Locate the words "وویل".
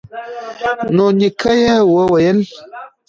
1.93-2.39